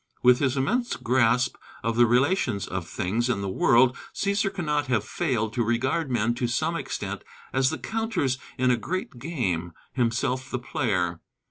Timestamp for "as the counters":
7.53-8.39